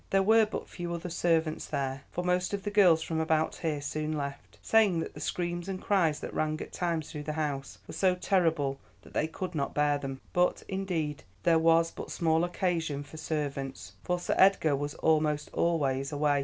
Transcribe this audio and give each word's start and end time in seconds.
There 0.09 0.23
were 0.23 0.47
but 0.47 0.67
few 0.67 0.95
other 0.95 1.11
servants 1.11 1.67
there, 1.67 2.05
for 2.11 2.23
most 2.23 2.55
of 2.55 2.63
the 2.63 2.71
girls 2.71 3.03
from 3.03 3.19
about 3.19 3.57
here 3.57 3.81
soon 3.81 4.17
left, 4.17 4.57
saying 4.63 4.99
that 5.01 5.13
the 5.13 5.19
screams 5.19 5.69
and 5.69 5.79
cries 5.79 6.21
that 6.21 6.33
rang 6.33 6.59
at 6.59 6.73
times 6.73 7.11
through 7.11 7.21
the 7.21 7.33
house 7.33 7.77
were 7.85 7.93
so 7.93 8.15
terrible 8.15 8.79
that 9.03 9.13
they 9.13 9.27
could 9.27 9.53
not 9.53 9.75
bear 9.75 9.99
them; 9.99 10.19
but, 10.33 10.63
indeed, 10.67 11.23
there 11.43 11.59
was 11.59 11.91
but 11.91 12.09
small 12.09 12.43
occasion 12.43 13.03
for 13.03 13.17
servants, 13.17 13.93
for 14.03 14.19
Sir 14.19 14.33
Edgar 14.39 14.75
was 14.75 14.95
almost 14.95 15.51
always 15.53 16.11
away. 16.11 16.39